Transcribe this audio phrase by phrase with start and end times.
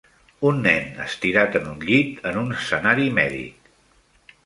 [0.51, 3.75] Un nen estirat en un llit en un escenari mèdic.